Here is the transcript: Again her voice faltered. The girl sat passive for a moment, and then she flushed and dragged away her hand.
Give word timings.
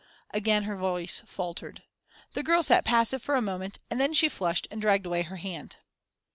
Again 0.31 0.63
her 0.63 0.75
voice 0.75 1.21
faltered. 1.27 1.83
The 2.33 2.41
girl 2.41 2.63
sat 2.63 2.83
passive 2.85 3.21
for 3.21 3.35
a 3.35 3.39
moment, 3.43 3.77
and 3.87 4.01
then 4.01 4.15
she 4.15 4.29
flushed 4.29 4.67
and 4.71 4.81
dragged 4.81 5.05
away 5.05 5.21
her 5.21 5.37
hand. 5.37 5.75